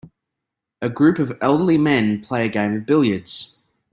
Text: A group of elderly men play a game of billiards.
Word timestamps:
A 0.81 0.89
group 0.89 1.19
of 1.19 1.37
elderly 1.41 1.77
men 1.77 2.21
play 2.23 2.47
a 2.47 2.49
game 2.49 2.73
of 2.73 2.87
billiards. 2.87 3.59